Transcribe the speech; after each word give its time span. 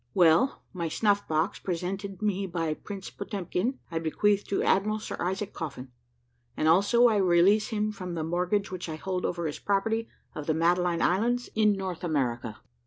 "Well; 0.15 0.63
my 0.73 0.87
snuff 0.87 1.27
box, 1.27 1.59
presented 1.59 2.23
me 2.23 2.47
by 2.47 2.73
Prince 2.73 3.11
Potemkin, 3.11 3.77
I 3.91 3.99
bequeath 3.99 4.43
to 4.47 4.63
Admiral 4.63 4.97
Sir 4.97 5.15
Isaac 5.19 5.53
Coffin; 5.53 5.91
and, 6.57 6.67
also, 6.67 7.07
I 7.07 7.17
release 7.17 7.67
him 7.67 7.91
from 7.91 8.15
the 8.15 8.23
mortgage 8.23 8.71
which 8.71 8.89
I 8.89 8.95
hold 8.95 9.27
over 9.27 9.45
his 9.45 9.59
property 9.59 10.09
of 10.33 10.47
the 10.47 10.55
Madeline 10.55 11.03
Islands, 11.03 11.51
in 11.53 11.73
North 11.73 12.03
America. 12.03 12.59